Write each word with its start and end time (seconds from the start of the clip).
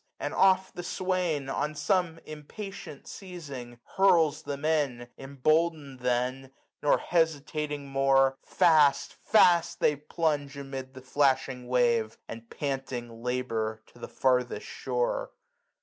Aiid 0.19 0.33
oft 0.33 0.75
the 0.75 0.81
swsdn. 0.81 1.53
On 1.55 1.75
some 1.75 2.17
impatient 2.25 3.05
seizing, 3.07 3.79
hurls 3.97 4.41
them 4.41 4.65
in: 4.65 5.05
380 5.17 5.23
Emboldened 5.23 5.99
then, 5.99 6.51
nor 6.81 6.97
hesitating 6.97 7.85
more. 7.87 8.35
Fast, 8.41 9.13
fast, 9.13 9.79
they 9.79 9.95
plunge 9.95 10.57
amid 10.57 10.95
the 10.95 11.03
flashing 11.03 11.67
wave. 11.67 12.17
And 12.27 12.49
panting 12.49 13.21
labour 13.21 13.83
to 13.93 13.99
the 13.99 14.07
farthest 14.07 14.65
shore. 14.65 15.33